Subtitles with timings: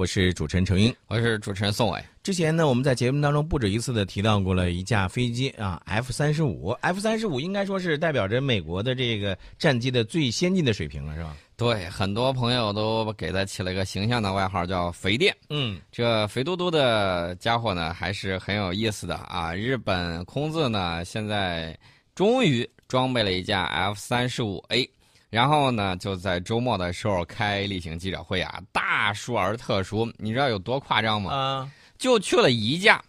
[0.00, 2.02] 我是主持人程英，我是主持人宋伟。
[2.22, 11.36] 之前呢，我们在节目当中不止一次的提到过了一架飞机啊，F 三十五，F 三十五应该说是代表着美国的这个战机的最先进的水平了，是吧？
[11.54, 15.36] 对，很多朋友都给它起了一个形象的外号，叫“肥电”。
[15.50, 19.54] 嗯，这肥嘟嘟的家伙呢，还是很有意思的啊。
[19.54, 21.78] 日本空自呢，现在
[22.14, 24.90] 终于装备了一架 F 三十五 A。
[25.30, 31.32] 然后呢，就在周末的时候开例行记者会啊，大殊而特殊，你知道有多夸张吗？
[31.32, 33.00] 啊，就去了一架，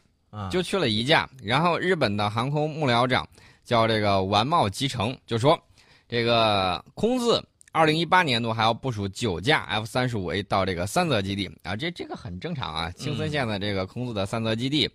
[0.52, 1.28] 就去了一架。
[1.44, 3.28] 然后日本的航空幕僚长
[3.64, 5.60] 叫这个丸茂吉成就说，
[6.08, 14.88] 这个空自二零一八年度还要部署九架 F 三十五 A 到这个三泽基地啊，这这个很正常啊，青森县的这个空自的三泽基地，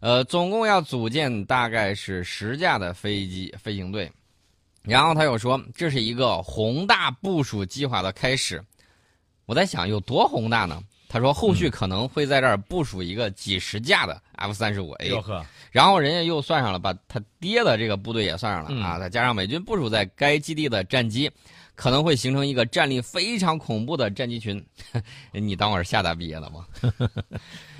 [0.00, 4.10] 呃，总共要组建大概是十架的飞机飞行队。
[4.84, 8.62] 然后他又说，这是一个宏大部署计划的开始。
[9.46, 10.80] 我在想，有多宏大呢？
[11.08, 15.10] 他说，后续可能会在这儿部署一个几十架的 F 三十五 A。
[15.70, 21.30] 然后人家又算上了，把他爹的这个部队也算上了啊，再加上美军部署在该基地的战机，
[21.74, 24.64] 可能会形成一个战力非常恐怖的战机群。
[25.32, 26.66] 你当我是厦大毕业的吗？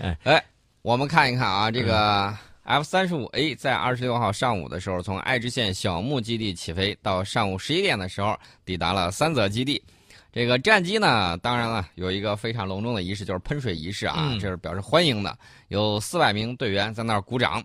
[0.01, 0.45] 哎 哎，
[0.83, 2.35] 我们看一看啊，这个。
[2.65, 8.35] F 三十五 A 在二十六号上午的时候，从爱知县小牧基地起飞，到上午十一点的时候
[8.65, 9.83] 抵达了三泽基地。
[10.33, 15.37] 这个战机呢，当然了，有一个非常隆重的仪式，就是喷水仪式啊，这是表示欢迎的。
[15.69, 17.63] 有四百名队员在那儿鼓掌。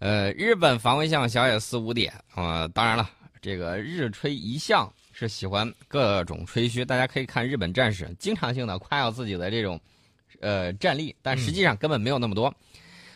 [0.00, 3.08] 呃，日本防卫相小野四五点呃，当然了，
[3.40, 9.80] 这个日吹一向是喜欢各种吹嘘，大家可以看日本战士经常性的夸耀自己的这种
[10.42, 12.54] 呃战力，但实际上根本没有那么多。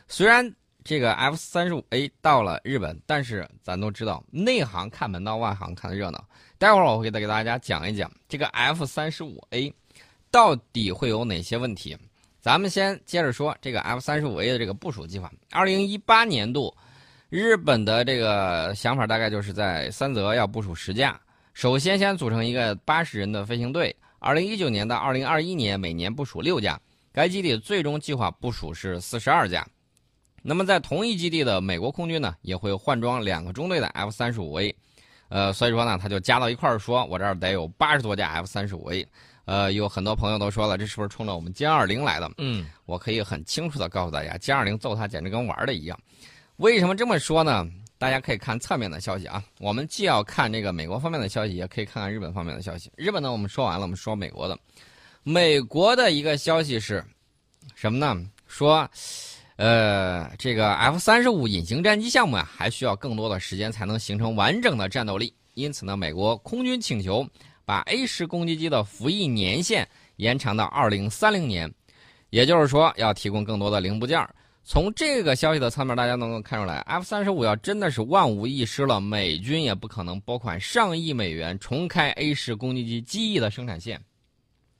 [0.08, 0.50] 虽然。
[0.84, 6.24] 这个 F 三十五 A 到了日本，但是咱都知道，内行看门道，外行看热闹。
[6.58, 9.72] 待会儿我会再给大家讲一讲这个 F 三十五 A
[10.30, 11.96] 到底会有哪些问题。
[12.40, 15.30] 咱们先接着说这个 F 三十五 A 的这个部署计划。
[15.50, 16.74] 二零一八年度，
[17.28, 21.20] 日本的这个想法大概就是在三泽要部署十架，
[21.52, 23.94] 首先先组成一个八十人的飞行队。
[24.18, 26.80] 二零一九年到二零二一年，每年部署六架。
[27.12, 29.66] 该基地最终计划部署是四十二架。
[30.42, 34.74] 那么，在同一基地的美国空军呢，也会换装两个中队的 F 三十五 A，
[35.28, 39.06] 呃，所以说呢，他就加到一块儿说，我这儿得有八十多架 F 三十五 A，
[39.44, 42.30] 呃，有很多朋友都说了，这是不是冲着我们歼二零来的？
[42.38, 45.98] 嗯，我可以很清楚的告诉大家，歼二零揍他简直跟玩的一样。
[46.56, 47.66] 为什么这么说呢？
[47.98, 52.90] 大家可以看侧面的消息啊，我们既要看这个美国方面的消息，也可以看看日本方面的消息。
[52.96, 54.58] 日本呢，我们说完了，我们说美国的。
[55.22, 57.04] 美国的一个消息是
[57.74, 58.16] 什么呢？
[58.46, 58.88] 说。
[59.60, 65.34] 呃，这个 F 三十五隐形战机项目啊，还需要更多的时间才能形成完整的战斗力。
[65.52, 67.28] 因此呢，美国空军请求
[67.66, 71.70] 把 A 十攻击机的服役年限延长到二零三零年，
[72.30, 74.26] 也就是说，要提供更多的零部件。
[74.64, 84.00] 从这个消息的侧面，大家能够看出来，F 三十五要真的是万无一失了，美军也不可能拨款上亿美元重开 A 十攻击机机翼的生产线，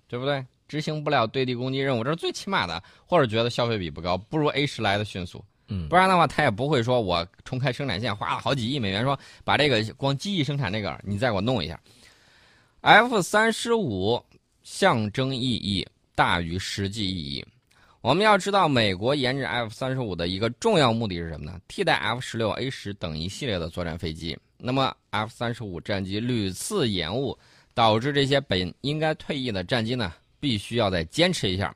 [0.09, 0.43] 对不对？
[0.71, 5.45] 执行不了对地攻击任务，这是最起码的，或者觉得消费比不高，不如 A 十来的迅速。
[5.67, 11.81] 嗯，不然的话，他也不会说我重开生产线，花了好几亿美元，说把这个光机翼生产这个你再给我弄一下。
[12.83, 14.25] F 三十五
[14.63, 17.45] 象征意义大于实际意义。
[18.01, 21.61] 我们要知道，美国研制 F 三十五的一个重要目的是什么呢？
[21.67, 24.39] 替代 F 十六、A 十等一系列的作战飞机。
[24.57, 27.37] 那么 F 三十五战机屡次延误，
[27.75, 30.13] 导致这些本应该退役的战机呢？
[30.41, 31.73] 必须要再坚持一下，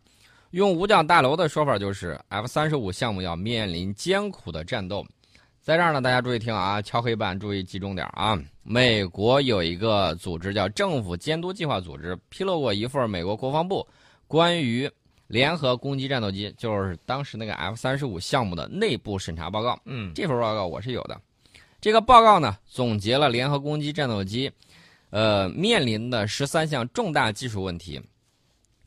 [0.51, 5.07] 用五角大楼的说法就是 F 三十五项目要面临艰苦的战斗。
[5.61, 8.39] 在这儿呢，大家注意听啊，敲黑板，注意集中点啊。
[8.63, 13.87] 美国有一个组织叫政府监督计划组织，披露过一份美国国防部
[14.27, 14.91] 关于
[15.27, 19.79] 联合攻击战斗机，就是当时那个 F 三十五项目的内部审查报告。
[19.87, 21.19] 嗯，这份报告我是有的。
[21.81, 24.53] 这个报告呢，总结了联合攻击战斗机，
[25.09, 27.99] 呃，面临的十三项重大技术问题。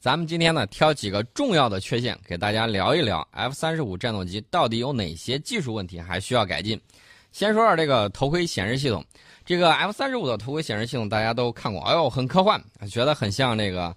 [0.08, 3.28] 咱们今天呢，挑几个重要的缺陷给大家聊一聊。
[3.32, 6.80] F 三十五战斗机到底有哪些技术问题还需要改进？
[7.34, 9.04] 先说说这个头盔显示系统。
[9.46, 13.94] 这个 F 三十五的头盔显示系统大家都看过，哎呦，很科幻，觉得很像那个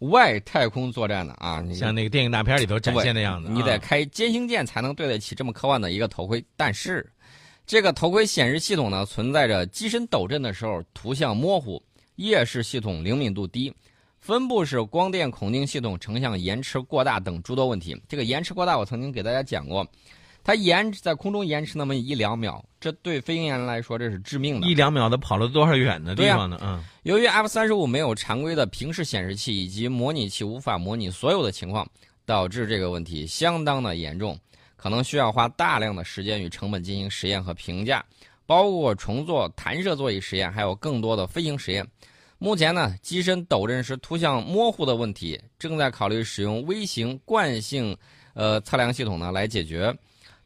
[0.00, 3.48] 外太空作战的啊，像那个电影大片里头展现的样子。
[3.50, 6.44] 你得开歼星舰才能对得起这么科幻的一个头盔。
[6.58, 7.10] 但是，
[7.66, 11.82] 这个头盔显示系统呢，存在着机身抖震的时候图像模糊、
[12.16, 13.74] 夜视系统灵敏度低。
[14.24, 17.94] 分布式光电孔径系统成像延迟过大等诸多问题。
[18.08, 19.86] 这个延迟过大，我曾经给大家讲过，
[20.42, 24.66] 它延在空中延迟那么一两秒，这对飞行员来说这是致命的。
[24.66, 26.58] 一两秒的跑了多少远的地方呢？
[26.62, 31.86] 嗯，由于 F 三十五没有常规的平视显示器以及模拟器，无法模拟所有的情况，
[32.24, 34.34] 导致这个问题相当的严重，
[34.74, 38.02] 可能需要花大量的时间与成本进行实验和评价，
[38.46, 41.86] 包括重做弹射座椅实验，还有更多的飞行实验。
[42.44, 47.96] 目前呢，机身抖震时图像模糊的问题，正在考虑使用微型惯性
[48.34, 49.96] 呃测量系统呢来解决。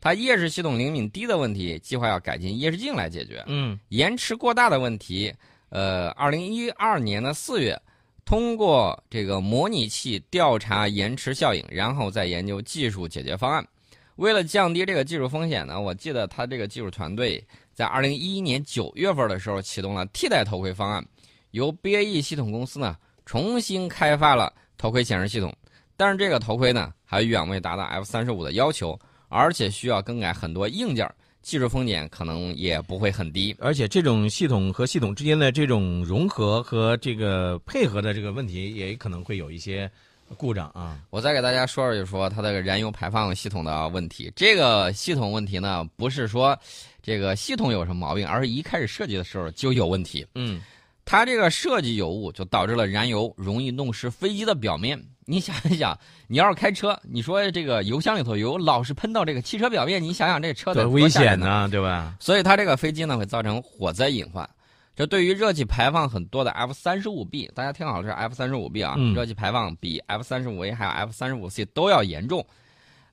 [0.00, 3.42] 它夜视系统灵敏低的问题，计划要改进夜视镜来解决。
[3.48, 5.34] 嗯，延迟过大的问题，
[5.70, 7.76] 呃，二零一二年的四月，
[8.24, 13.66] 通过这个模拟器调查延迟效应，然后再研究技术解决方案。
[14.14, 21.04] 为了降低这个技术风险呢，我记得他这个技术团队在二零一一年九月份的时候启动了替代头盔方案。
[21.50, 25.54] 由 BAE 系统公司呢重新开发了头盔显示系统，
[25.96, 28.98] 但是这个头盔呢还远未达到 F 三十五的要求，
[29.28, 31.10] 而且需要更改很多硬件，
[31.42, 33.54] 技术风险可能也不会很低。
[33.58, 39.90] 而且这种系统和系统之间的这种融合和这个配合的这个问题，也可能会有一些
[40.36, 41.00] 故障啊。
[41.10, 44.32] 我再给大家说说，就是说它的燃油排放系统的问题。
[44.36, 46.58] 这个系统问题呢，不是说
[47.02, 50.26] 这个系统有什么毛病，而是一开始设计的时候就有问题。
[50.34, 50.62] 嗯。
[51.08, 55.02] 它这个设计有误，就导致了燃油容易弄湿飞机的表面。
[55.24, 62.14] 你想一想，你要是开车，你说这个油箱里头油老是喷到这个汽车表面，你想想这车多危险呢，对吧？
[62.20, 64.46] 所以它这个飞机呢会造成火灾隐患。
[64.94, 72.44] 这对于热气排放很多的 F 三十五 B，大家听好了，是 F 三十五 B 啊，热气排放比 F 三十五 A 还有 F 三十五 C 都要严重。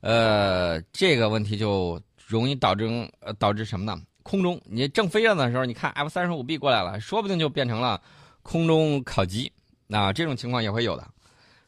[0.02, 2.86] 呃，这个问题就容易导致
[3.20, 3.98] 呃导致什么呢？
[4.26, 8.02] 空中，你正飞着的时候，你看 F 三十五 B 过来了，说不定就变成了
[8.42, 9.52] 空中烤鸡，
[9.86, 11.06] 那这种情况也会有的。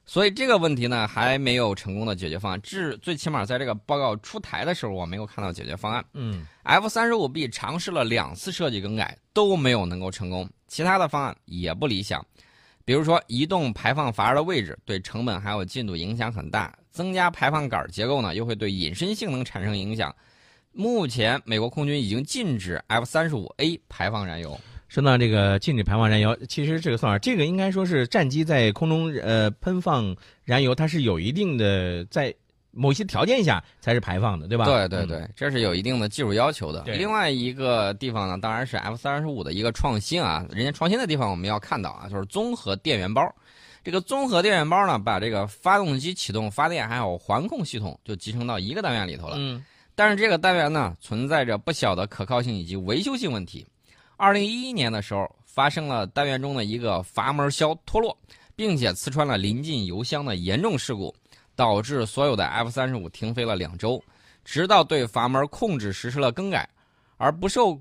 [0.05, 2.61] 所以这个问题呢，还没有成功的解决方案。
[2.61, 6.05] 至最起码在这个报告出台的时候，我没有看到解决方案。
[6.15, 10.51] 嗯，F 三十五 B 尝试了两次设计更改，都没有能够成功。
[10.67, 12.27] 其他的方案也不理想，
[12.85, 20.13] 比如说移动排放阀的位置，对成本还有进度影响很大；增加排放杆结构呢，又会对隐身性能产生影响。
[20.79, 24.57] 目前，美国空军已经禁止 F 三十五 A 排放燃油。
[24.87, 30.15] 说到这个禁止排放燃油，其实这个算法，这个应该说是战机在空中呃喷放
[30.45, 32.33] 燃油，它是有一定的在
[32.71, 34.67] 某些条件下才是排放的，对吧？
[34.67, 36.85] 对对对，这是有一定的技术要求的。
[36.85, 43.21] 另外一个地方呢，当然是 F 三十五的一个创新啊，人家创新的地方我们要看到啊，就是综合电源包。
[43.83, 49.35] 这个综合电源包呢，把这个发动机启动、发电还有环控系统就集成到一个单元里头了。
[49.39, 49.65] 嗯。
[49.99, 53.67] 但是这个单元呢，存在着不小的可靠性以及维修性问题。
[54.17, 58.17] 二零一一年的时候，发生了单元中的一个阀门销脱落，
[58.55, 61.13] 并且刺穿了临近油箱的严重事故，
[61.57, 64.01] 导致所有的 F 三十五停飞了两周，
[64.45, 66.69] 直到对阀门控制实施了更改。
[67.17, 67.77] 而不受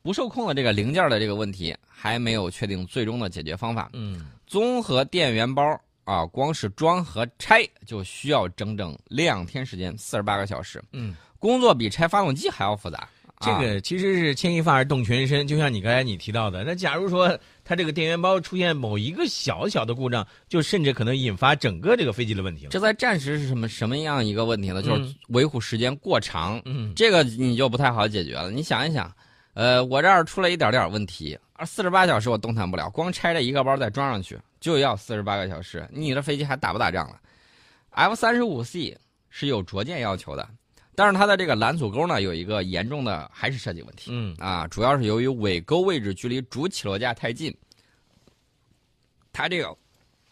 [0.00, 3.90] 不受控的这个零件的这个问题，还没有确定最终的解决方法。
[3.92, 10.82] 嗯，综合电源包啊，光是装和拆就需要整整两天时间，四十八个小时。
[10.92, 11.14] 嗯。
[11.38, 13.08] 工作比拆发动机还要复杂，
[13.40, 15.46] 这个其实是牵一发而动全身。
[15.46, 22.70] 就像你刚才你提到的，那假如说它这个电源包出现某一个小小的故障，就甚至可能引发整个这个飞机的问题了。
[22.70, 24.82] 这在战时是什么什么样一个问题呢？
[24.82, 28.50] 就是维护时间过长，嗯，这个你就不太好解决了。
[28.50, 29.12] 你想一想，
[29.54, 37.20] 呃，我这儿出了一点点问题，而四十八小时我动弹不了，光拆这一个包再装上去就要四十八个小时，你的飞机还打不打仗了
[37.90, 38.98] ？F 三十五 C
[39.30, 40.48] 是有着舰要求的。
[40.98, 44.10] 但是它的这个拦阻钩呢，有一个严重的还是设计问题。
[44.12, 47.56] 嗯啊，主要是由于尾钩位置距离主起落架太近。
[49.32, 49.76] 它这个，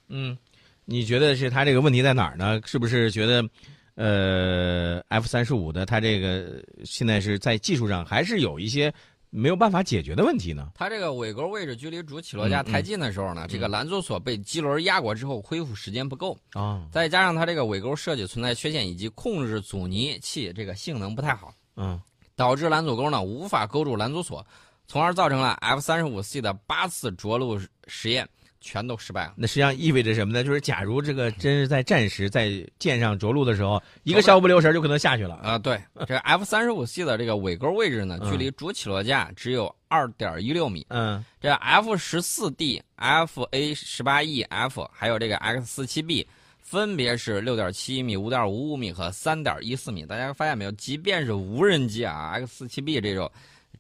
[0.09, 0.37] 嗯，
[0.85, 2.61] 你觉得是它这个问题在哪儿呢？
[2.65, 3.49] 是不是觉得，
[3.95, 8.93] 呃，F 三十五的它这个现在是在技术上还是有一些？
[9.37, 10.71] 没有办法解决的问题呢？
[10.75, 16.89] 它这个尾钩位置距离主起落架太近的时候呢，这个拦阻索被机轮压过之后，恢复时间不够啊。
[16.91, 22.01] 再加上它这个尾钩设计存在缺陷，以及控制阻尼器这个性能不太好，嗯，
[22.35, 24.45] 导致拦阻钩呢无法勾住拦阻索，
[24.87, 28.27] 从而造成了 F 三十五 C 的八次着陆实验。
[28.67, 29.35] 全都失败了。
[29.37, 30.43] 那实际上意味着什么呢？
[30.43, 35.57] 就是假如这个真是在战时在舰上着陆的时候，一个稍不留神就可能下去了啊！
[35.57, 40.85] 对，这 F 三十五 C 的这个尾钩位置呢，距离主起落架只有二点一六米。
[40.89, 46.27] 嗯，这 F 十四 D、F A 十八 E、F 还有这个 X 四七 B，
[46.61, 50.05] 分别是六点七米、五点五五米和三点一四米。
[50.05, 50.73] 大家发现没有？
[50.73, 53.31] 即便是无人机啊，X 四七 B 这种，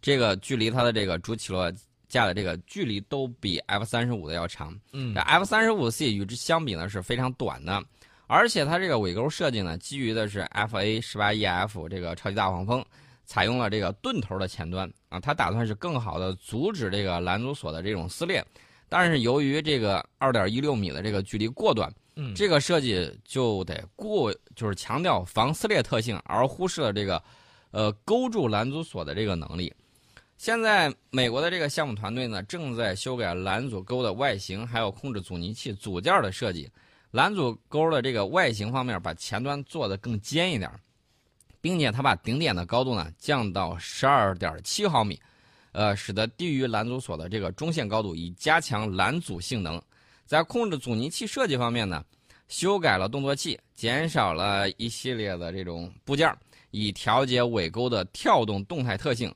[0.01, 1.73] 这个距离它的这个主起落。
[2.09, 7.83] 架的这个距离都比 F 三十五的要长，嗯，F 三十五 C 与之相比呢是非常短的，
[8.27, 12.85] 而且它这个尾钩设计呢基于的是 F A 十八 E F 这个超级大黄蜂，
[13.25, 14.91] 采用了这个钝头的前端。
[15.09, 18.45] 啊，它打算是更好的阻止这个拦阻索的这种撕裂，
[18.89, 27.23] 但是由于这个二点一六米的这个距离过短，嗯，这个设计就得过，就是强调防撕裂特性，而忽视了这个，
[27.71, 29.73] 呃，勾住拦阻索的这个能力。
[30.37, 36.71] 现在美国的这个项目团队呢，正在修改拦阻钩的外形，还有控制阻尼器组件的设计。
[37.11, 40.71] 拦阻钩的这个外形方面，把前端做得更尖一点，
[41.61, 45.19] 并且它把顶点的高度呢降到十二点七毫米，
[45.73, 49.81] 呃，使得低于拦阻索的这个中线高度，以加强拦阻性能。
[50.27, 52.05] 在控制阻尼器设计方面呢，
[52.49, 56.31] 修改了动作器，减少了一系列的这种部件，
[56.73, 59.35] 以调节尾钩的跳动动态特性。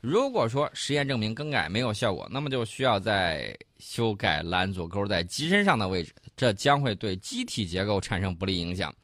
[0.00, 8.94] 如果说实验证明更改没有效果，那么就需要再修改拦阻钩在机身上的位置，这将会对机体结构产生不利影响。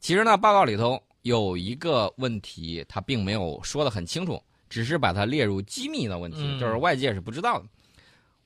[0.00, 7.66] 其实呢，报告里头有一个问题，它并没有说得很清楚，只是把它列入机密的问题，就是外界是不知道的。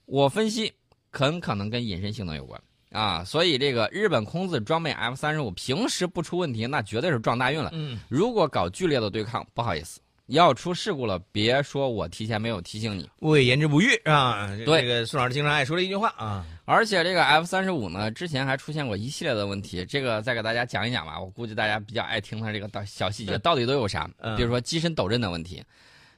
[0.05, 0.71] 我分析
[1.11, 7.71] 很可能跟隐身性能有关啊，所以这个日本空自装备 F 三十五平时不出问题，那绝对是撞大运了。
[7.73, 9.99] 嗯，如果搞剧烈的对抗，不好意思。
[10.27, 14.49] 要出事故了，别说我提前没有提醒你，勿谓言之不预啊？
[14.65, 16.45] 对，这个宋老师经常爱说的一句话啊。
[16.65, 21.21] 而且这个 F 三十五呢，之前还出现过一系列的问题，这个再给大家讲一讲吧。
[21.21, 24.11] 我估计大家比较爱听它这个小细节，到底都有啥？
[24.37, 25.63] 比如说机身抖震的问题，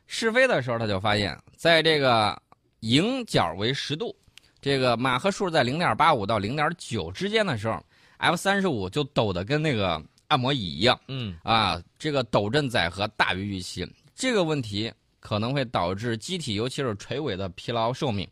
[0.06, 2.40] 试飞的时候他就发现，在这个
[2.80, 4.16] 迎角为十度，
[4.62, 7.78] 这个马赫数在零点八五到零点九之间的时候
[8.16, 10.02] ，F 三十五就抖得跟那个。
[10.28, 18.28] 按摩椅一样，嗯啊，这个抖震载荷大于预期，这个问题可能会导致机体，尤其是垂尾的疲劳寿命。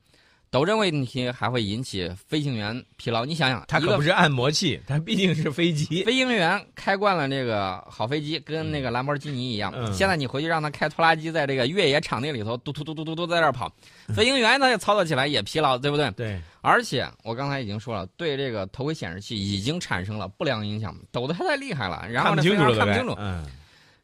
[0.56, 3.26] 抖震问题还会引起飞行员疲劳。
[3.26, 6.02] 你想想，它可不是按摩器，它毕竟是飞机。
[6.04, 9.70] 飞行员开惯了这个好飞机，跟那个兰博基尼一样。
[9.92, 13.70] 现在你回去让他开拖拉机，在这个越野场地里头，嘟嘟嘟嘟嘟嘟在这跑，
[14.14, 16.10] 飞行员他也操作起来也疲劳，对不对？
[16.12, 16.40] 对。
[16.62, 23.14] 而且我刚才已经说了，对这个头盔显示器已经产生了不良影响，抖得太厉害了，然后呢，非常看不清楚。
[23.18, 23.44] 嗯。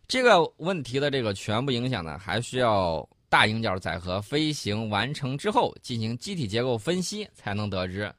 [0.07, 3.09] 这个问题的这个全部影响呢，还需要。
[3.33, 8.13] 大鹰角载荷飞行完成之后，进行机体结构分析才能得知。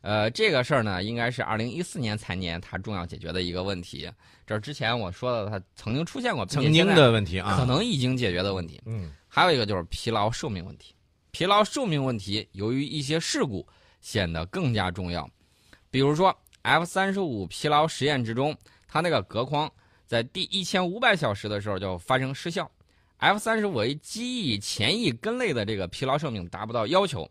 [0.00, 4.10] 呃，这个事儿呢，应该是二零一四年财年它重要解决的一个问题。
[4.44, 8.82] 这是之前我说的，它曾经出现过，曾经的问题啊，可能已经解决的问题。
[8.86, 10.92] 嗯，还有一个就是疲劳寿命问题。
[11.30, 13.64] 疲劳寿命问题，由于一些事故
[14.00, 15.30] 显得更加重要。
[15.92, 18.52] 比如说 F 三十五疲劳实验之中，
[18.88, 19.70] 它那个隔框
[20.08, 22.68] 在第一千五百小时的时候就发生失效。
[23.18, 27.28] F 三十五 A 机翼前翼根类的这个疲劳寿命达不到要求，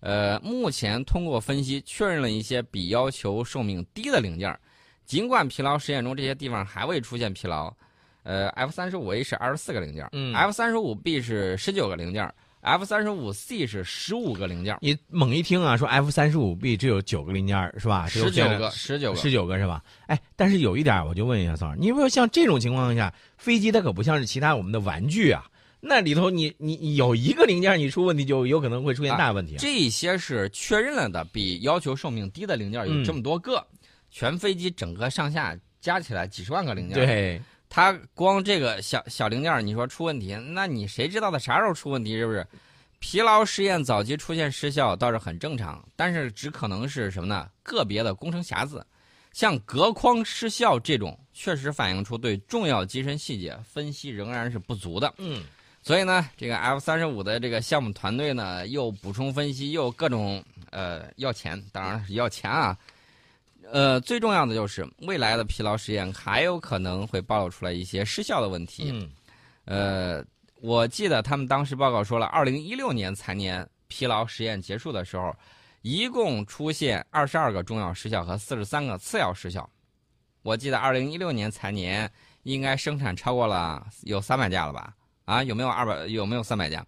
[0.00, 4.58] 呃，目前通过分析确认了一些比要求寿命低的零件，
[5.04, 7.72] 尽管疲劳实验中这些地方还未出现疲劳，
[8.22, 12.32] 呃，F 三十五 A 是二十四个零件，嗯，F 三十五 B 是十九个零件。
[12.68, 18.06] F 三十五 C 是十五个零件，你猛一听啊，说 F 三十五 B 只有九个零件是吧？
[18.06, 19.82] 十九个，十九个，十九个是吧？
[20.06, 25.46] 哎，但是有一点，我就问一下宋老师，你说像这种情况下，飞机它可不像是其他我们的玩具啊，
[25.80, 29.56] 那里头你你有一个零件你出问题，就有可能会出现大问题。
[29.58, 33.66] 这些是确认了的，比要求寿命低的零件有这么多个，
[34.10, 36.94] 全飞机整个上下加起来几十万个零件。
[36.98, 37.40] 对。
[37.68, 42.16] 它光这个小小零件，你说出问题，那你谁知道它啥时候出问题？
[42.16, 42.46] 是不是？
[43.00, 47.48] 疲劳试验早期出现失效倒是很正常，但是只可能是什么呢？
[47.62, 48.84] 个别的工程瑕疵，
[49.32, 55.14] 像隔框失效这种，确实反映出对重要机身细节分析仍然是不足的。
[55.18, 55.44] 嗯，
[55.80, 62.76] 所以呢，这个 F 三十五的这个项目团队呢，又补充分析，又各种呃要钱，当然是要钱啊。
[63.70, 68.90] 呃，最重要的就是未来的疲劳实验还有可能会暴露出来一些失效的问题。
[68.92, 69.10] 嗯，
[69.64, 70.24] 呃，
[70.60, 75.34] 我记得他们当时报告说了，二零一六年财年疲劳实验结束的时候，
[75.82, 79.68] 一共出现二十二个重要失效和四十三个次要失效。
[80.42, 82.10] 我记得二零一六年财年
[82.44, 84.94] 应该生产超过了有三百架了吧？
[85.26, 86.06] 啊，有没有二百？
[86.06, 86.84] 有没有三百架？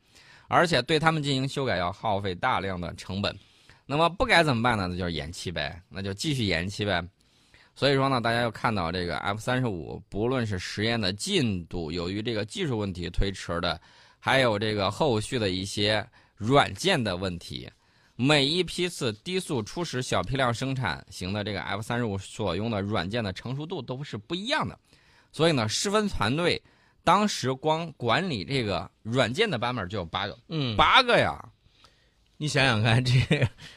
[0.49, 3.37] 而且对他们进行修改要耗费大量的成本。
[3.90, 4.87] 那么不改怎么办呢？
[4.87, 7.04] 那就是延期呗，那就继续延期呗。
[7.75, 13.80] 所以说呢，大家要看到这个 F 三十五，不论是实验的进度，由于这个技术问题推迟的，
[14.20, 16.06] 还有这个后续的一些
[16.37, 17.68] 软件的问题，
[18.14, 24.78] 每一批次低速初始小批量生产型的这个 F 三十五所用的软件的成熟度都是不一样的。
[25.32, 26.62] 所以呢，施芬团队
[27.02, 31.44] 当时光管理这个软件的版本就有八个，嗯，八个呀。
[32.42, 33.12] 你想想看，这、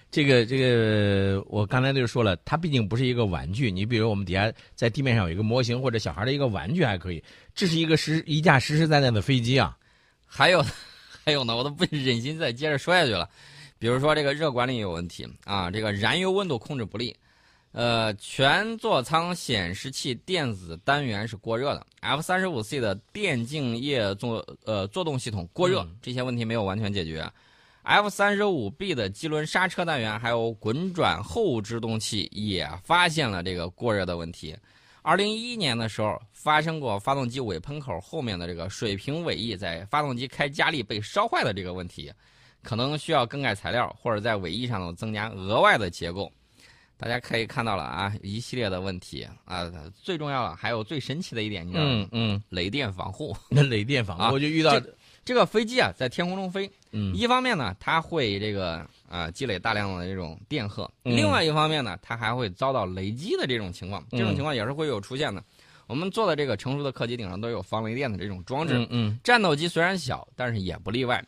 [0.10, 3.70] 这个、这个，我刚才就说了，它毕竟不是一个玩具。
[3.70, 7.22] 你比如我们底下在地面上有一个模型或者小孩的一个玩具还可以，
[7.54, 9.78] 这是一个实一架实实在在的飞机啊。
[10.26, 10.64] 还有，
[11.26, 13.30] 还有呢，我都不忍心再接着说下去了。
[13.78, 17.14] 比如说这个热管理有问题啊，这个燃油温度控制不力，
[17.74, 27.30] 呃，全座舱显示器电子单元是过热的，F 三十五 C 的电竞液作呃作动系统过热，这些问题没有完全解决。
[27.84, 34.56] F 三十五 B 的机轮刹车单元还有滚转后制动器也发现了这个过热的问题。
[35.02, 42.10] 二零一一年的时候发生过发动机尾喷口后面的这个水平尾翼在发动机开加力被烧坏的这个问题，
[42.62, 46.32] 可能需要更改材料或者在尾翼上头增加额外的结构。
[46.96, 49.70] 大家可以看到了啊，一系列的问题啊，
[50.02, 52.08] 最重要的还有最神奇的一点，你知道吗？
[52.14, 53.36] 嗯，雷电防护。
[53.50, 54.80] 那 雷电防护，我就遇到
[55.26, 65.44] 这个飞机啊，在天空中飞，嗯，一方面呢，它会这个啊积累大量的这种电荷；，另外一方面呢，它还会遭到雷击的这种情况，这种情况也是会有出现的。
[65.88, 71.24] 我们做的这个成熟的客机顶上都有防雷电的这种装置，嗯，战斗机虽然小，但是也不例外。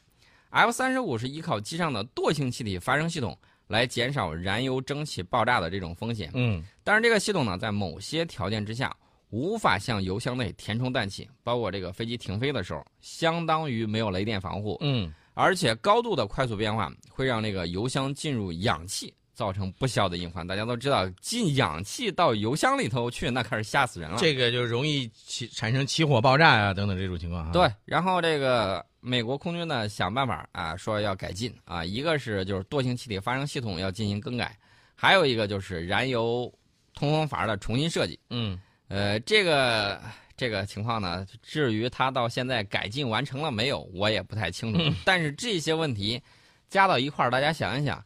[0.50, 3.38] F 三十五是依靠机上的惰性气体发生系统。
[3.68, 6.30] 来减少燃油蒸汽爆炸的这种风险。
[6.36, 8.96] 嗯，但是这个系统呢，在某些条件之下，
[9.36, 14.78] 无法向油箱内填充氮气，包括这个飞机停飞的时候，相当于没有雷电防护。
[14.80, 20.48] 嗯，而且高度的快速变化会让这个油箱进入氧气，造成不小的隐患。
[20.48, 24.18] 大家都知道，进氧气到油箱里头去，那可是吓死人了。
[24.18, 27.52] 这个就容易起产生起火、爆炸啊等等这种情况。
[27.52, 28.86] 对，然后这个。
[29.08, 34.58] 美国空军呢想办法啊，说要改进啊，一个是就是惰性气体发生系统要进行更改，
[34.96, 36.52] 还有一个就是燃油
[36.96, 38.20] 通风阀的重新设计。
[38.32, 40.00] 嗯，呃，这个
[40.38, 44.80] 这个情况呢，至于它到现在改进完成了没有，我也不太清楚。
[45.04, 46.22] 但是这些问题
[46.70, 48.04] 加到一块儿，大家想一想，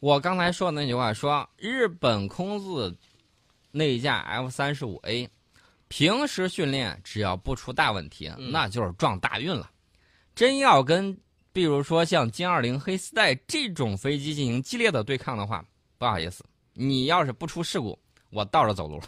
[0.00, 2.96] 我刚才说的那句话，说日本空自
[3.70, 5.28] 那架 F 三十五 A
[5.88, 9.70] 平时训练只要不出大问题，那就是撞大运了。
[10.34, 11.16] 真要跟，
[11.52, 15.64] 比如说像歼二零黑丝带这种飞机进行激烈的对抗的话，
[15.98, 17.98] 不好意思，你要是不出事故，
[18.30, 19.00] 我倒着走路。